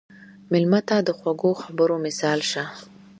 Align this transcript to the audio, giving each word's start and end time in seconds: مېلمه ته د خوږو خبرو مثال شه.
مېلمه 0.51 0.79
ته 0.87 0.95
د 1.07 1.09
خوږو 1.17 1.51
خبرو 1.63 1.95
مثال 2.05 2.39
شه. 2.51 2.63